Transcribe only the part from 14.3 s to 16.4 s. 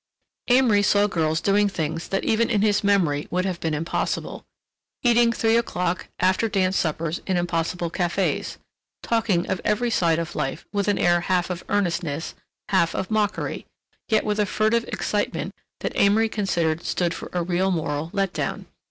a furtive excitement that Amory